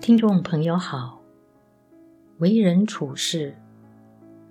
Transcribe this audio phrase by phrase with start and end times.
[0.00, 1.20] 听众朋友好，
[2.38, 3.54] 为人处事，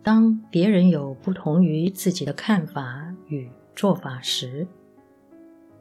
[0.03, 4.67] 当别人有不同于自己的看法与做法时，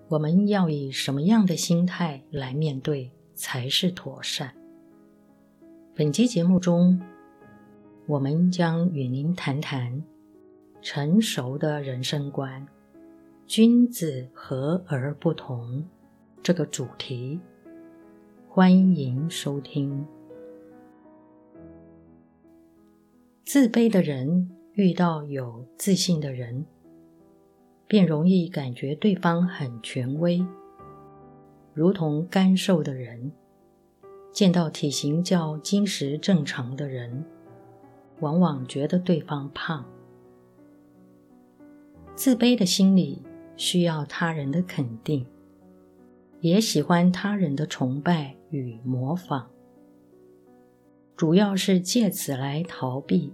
[0.09, 4.55] 我们要以什么样的心态来面对才是妥善？
[5.95, 6.99] 本期节目中，
[8.07, 10.03] 我们将与您谈谈
[10.81, 12.67] 成熟的人生观——
[13.47, 15.87] 君子和而不同
[16.43, 17.39] 这个主题。
[18.59, 20.05] 欢迎收听。
[23.45, 26.67] 自卑的人遇到有自信的人，
[27.87, 30.45] 便容易感觉对方很权威，
[31.73, 33.31] 如同干瘦的人
[34.33, 37.25] 见到体型较精实正常的人，
[38.19, 39.85] 往往觉得对方胖。
[42.17, 43.23] 自卑的心理
[43.57, 45.25] 需要他人的肯定，
[46.41, 48.35] 也喜欢他人的崇拜。
[48.51, 49.51] 与模仿，
[51.17, 53.33] 主要是借此来逃避、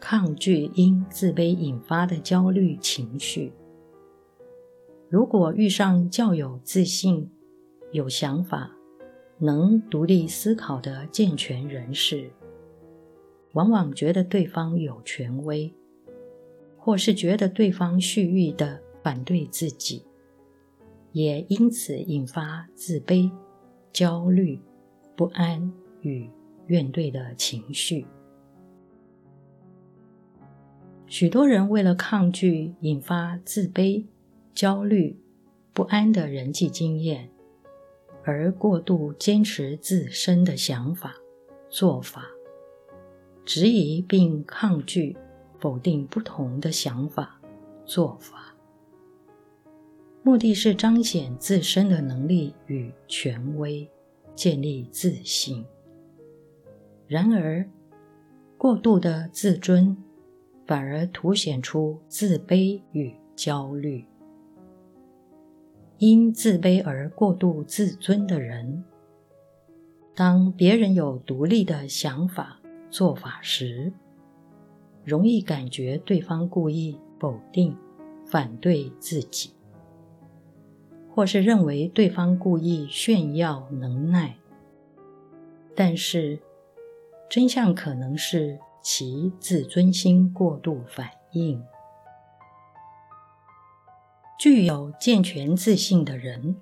[0.00, 3.52] 抗拒因自卑引发的焦虑情绪。
[5.08, 7.30] 如果遇上较有自信、
[7.92, 8.70] 有想法、
[9.38, 12.30] 能独立思考的健全人士，
[13.52, 15.74] 往往觉得对方有权威，
[16.78, 20.04] 或是觉得对方蓄意的反对自己，
[21.12, 23.30] 也因此引发自卑。
[23.92, 24.60] 焦虑、
[25.16, 26.28] 不安与
[26.66, 28.06] 怨怼的情绪。
[31.06, 34.04] 许多人为了抗拒引发自卑、
[34.54, 35.18] 焦虑、
[35.72, 37.28] 不安的人际经验，
[38.22, 41.14] 而过度坚持自身的想法、
[41.68, 42.26] 做法，
[43.44, 45.16] 质疑并抗拒、
[45.58, 47.40] 否定不同的想法、
[47.84, 48.49] 做法。
[50.22, 53.90] 目的是彰显自身的能力与权威，
[54.34, 55.64] 建立自信。
[57.06, 57.66] 然而，
[58.58, 59.96] 过度的自尊
[60.66, 64.04] 反而凸显出自卑与焦虑。
[65.96, 68.84] 因自卑而过度自尊的人，
[70.14, 73.92] 当别人有独立的想法、做法时，
[75.02, 77.74] 容易感觉对方故意否定、
[78.26, 79.50] 反对自己。
[81.14, 84.36] 或是认为对方故意炫耀能耐，
[85.74, 86.38] 但是
[87.28, 91.62] 真相可能是其自尊心过度反应。
[94.38, 96.56] 具有健全自信的人，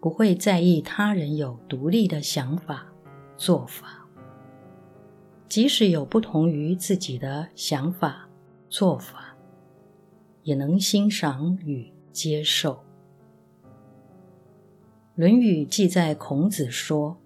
[0.00, 2.86] 不会在意他人有独立的想法、
[3.36, 4.06] 做法，
[5.46, 8.28] 即使有不同于自己的想法、
[8.70, 9.36] 做法，
[10.42, 12.72] 也能欣赏与接受。
[15.16, 17.16] 《论语》记载，孔子说：“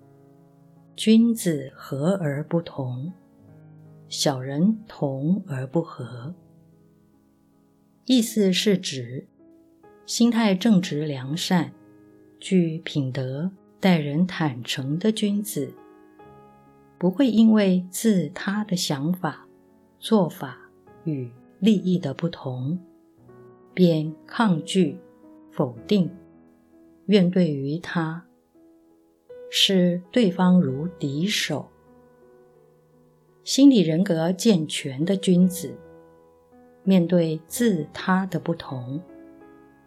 [0.94, 3.10] 君子和而不同，
[4.10, 6.34] 小人同而不和。”
[8.04, 9.26] 意思是指
[10.04, 11.72] 心态正直良善、
[12.38, 13.50] 具品德、
[13.81, 15.72] 待人坦诚的君子，
[16.99, 19.49] 不会因为自他的想法、
[19.99, 20.59] 做法
[21.05, 22.78] 与利益的不同，
[23.72, 24.99] 便抗拒、
[25.50, 26.10] 否定。
[27.08, 28.26] 怨对于他，
[29.50, 31.70] 视对方如敌手。
[33.44, 35.74] 心理人格健全的君子，
[36.84, 39.00] 面对自他的不同，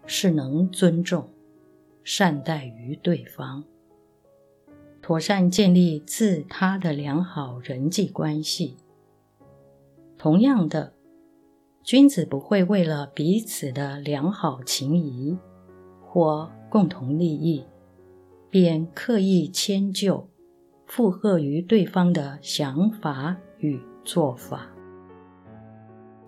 [0.07, 1.29] 是能尊重、
[2.03, 3.63] 善待于对方，
[4.99, 8.77] 妥善建立自他的良好人际关系。
[10.17, 10.93] 同样的，
[11.83, 15.37] 君子不会为了彼此的良好情谊
[16.03, 17.65] 或共同利益，
[18.49, 20.29] 便刻意迁就、
[20.85, 24.71] 附和于对方的想法与做法，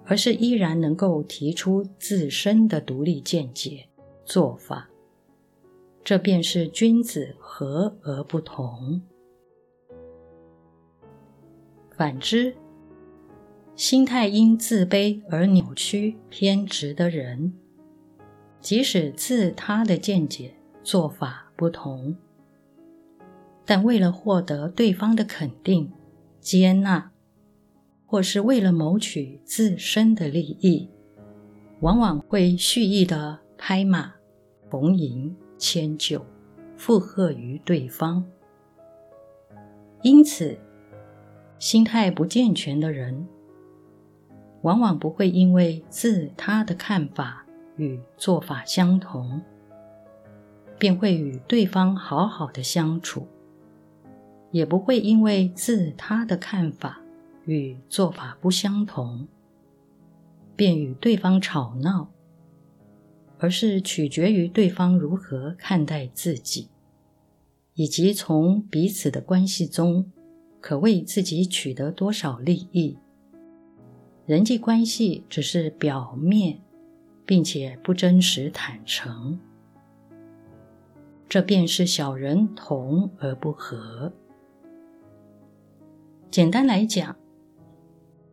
[0.04, 3.88] 而是依然能够提出自身的独立见解、
[4.26, 4.90] 做法。
[6.04, 9.02] 这便是君子和而不同。
[11.96, 12.54] 反之，
[13.78, 17.54] 心态因自卑而扭曲偏执的人，
[18.64, 22.16] 即使自他的见解、做法不同，
[23.66, 25.92] 但为了获得对方的肯定、
[26.40, 27.12] 接纳，
[28.06, 30.90] 或是为了谋取自身的利益，
[31.82, 34.14] 往往会蓄意的拍马、
[34.70, 36.26] 逢迎、迁就、
[36.78, 38.24] 附和于对方。
[40.04, 40.58] 因此，
[41.60, 43.28] 心态不健全的人，
[44.62, 47.43] 往往不会因为自他的看法，
[47.78, 49.42] 与做法相同，
[50.78, 53.28] 便会与对方好好的相处，
[54.52, 57.02] 也不会因为自他的看法
[57.46, 59.28] 与做法不相同，
[60.56, 62.10] 便与对方吵闹，
[63.40, 66.70] 而是取决于对方如何看待自己，
[67.74, 70.12] 以及从彼此的关系中
[70.62, 72.98] 可为自己取得多少利益。
[74.26, 76.62] 人际关系只是表面，
[77.26, 79.40] 并且不真实坦诚，
[81.30, 84.12] 这便是小人同而不和。
[86.30, 87.16] 简单来讲，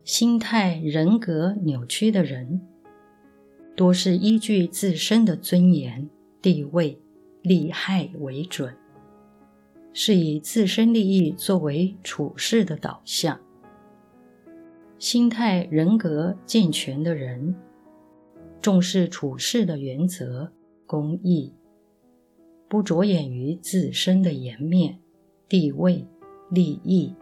[0.03, 2.61] 心态人格扭曲的人，
[3.75, 6.09] 多是依据自身的尊严、
[6.41, 6.99] 地位、
[7.41, 8.75] 利害为准，
[9.93, 13.39] 是以自身利益作为处事的导向。
[14.97, 17.55] 心态人格健全的人，
[18.61, 20.51] 重视处事的原则、
[20.85, 21.51] 公义，
[22.69, 24.99] 不着眼于自身的颜面、
[25.49, 26.05] 地位、
[26.51, 27.15] 利益。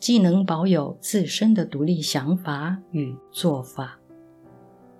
[0.00, 3.98] 既能保有自身的独立想法与做法，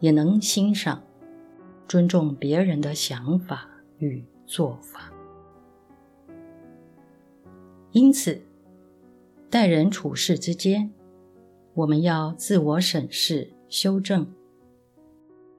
[0.00, 1.02] 也能欣赏、
[1.88, 5.10] 尊重别人的想法与做法。
[7.92, 8.42] 因此，
[9.48, 10.90] 待人处事之间，
[11.74, 14.26] 我们要自我审视、修正，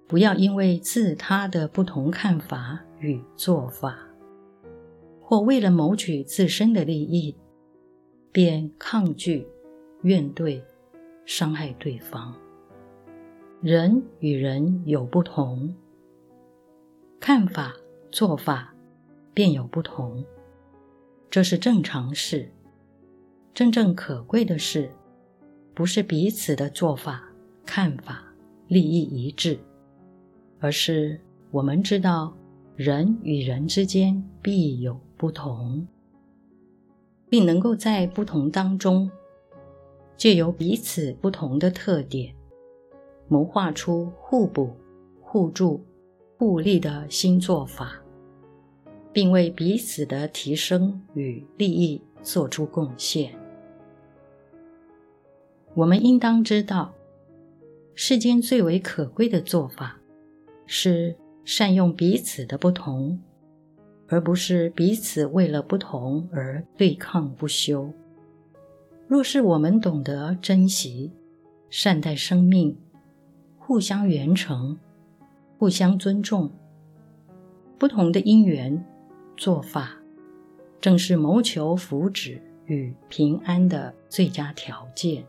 [0.08, 3.98] 不要因为自他的不同看法与做法，
[5.20, 7.36] 或为了谋取自身的利益，
[8.32, 9.48] 便抗拒、
[10.04, 10.62] 怨怼、
[11.26, 12.36] 伤害对方。
[13.62, 15.74] 人与人有不同，
[17.20, 17.74] 看法、
[18.12, 18.76] 做法
[19.34, 20.24] 便有不同，
[21.32, 22.52] 这是正常事。
[23.56, 24.92] 真正可贵的是，
[25.74, 27.24] 不是彼此的做法、
[27.66, 28.24] 看法、
[28.68, 29.58] 利益一致，
[30.66, 31.22] 而是
[31.52, 32.36] 我们知道
[32.76, 35.88] 人与人之间必有不同。
[37.30, 39.08] 并能够在不同当中，
[40.18, 42.34] 借由彼此不同的特点，
[43.28, 44.76] 谋划出互补、
[45.22, 45.86] 互助、
[46.40, 48.02] 互利的新做法，
[49.14, 53.32] 并为彼此的提升与利益做出贡献。
[55.76, 56.92] 我们应当知道，
[57.94, 60.00] 世间最为可贵的做法，
[60.66, 63.20] 是善用彼此的不同。
[64.08, 67.92] 而不是彼此为了不同而对抗不休。
[69.08, 71.12] 若是我们懂得珍惜、
[71.72, 72.78] 善待生命，
[73.58, 74.78] 互相援成、
[75.58, 76.52] 互相尊重，
[77.80, 78.86] 不同的因缘
[79.36, 79.98] 做法，
[80.80, 85.26] 正是谋求福祉与平安的最佳条件。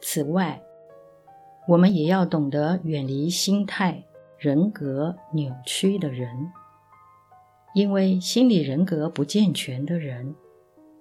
[0.00, 0.62] 此外，
[1.68, 4.04] 我们也要懂得远离心态。
[4.38, 6.28] 人格扭曲的人，
[7.74, 10.34] 因为心理人格不健全的人，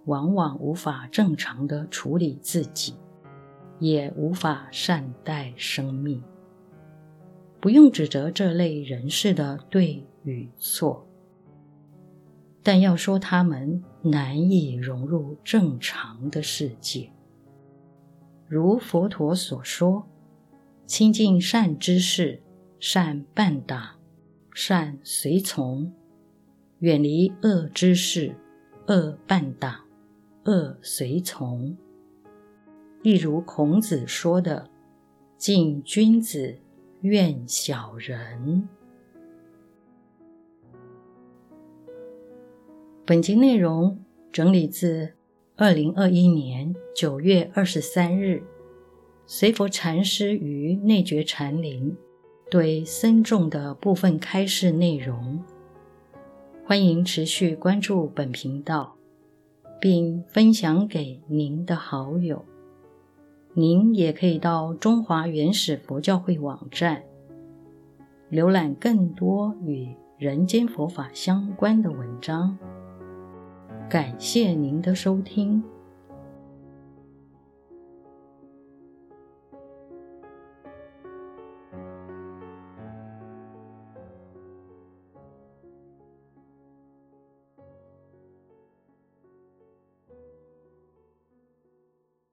[0.06, 2.96] 往往无法正常的处理自己，
[3.78, 6.24] 也无法善待生命。
[7.60, 11.06] 不用指责这类人士的对与错，
[12.64, 17.12] 但要说他们难以融入正常的世界。
[18.48, 20.08] 如佛陀所说
[20.86, 22.42] ：“亲近善知识。”
[22.78, 24.00] 善伴党，
[24.54, 25.92] 善随从，
[26.80, 28.36] 远离恶知识、
[28.88, 29.80] 恶伴党、
[30.44, 31.76] 恶随从。
[33.02, 34.70] 例如孔子说的
[35.36, 36.60] ：“敬君子，
[37.02, 38.70] 怨小人。”
[43.04, 44.00] 本集内容
[44.32, 45.14] 整理自
[45.56, 48.44] 二零二一年九月二十三日，
[49.28, 51.96] 随佛禅师于内觉禅林。
[52.52, 55.44] 对僧众的部分开示内容，
[56.64, 58.96] 欢迎持续关注本频道，
[59.82, 62.46] 并分享给您的好友。
[63.56, 67.04] 您也可以到中华原始佛教会网站，
[68.32, 69.90] 浏览更多与
[70.20, 72.56] 人间佛法相关的文章。
[73.90, 75.64] 感谢您的收听。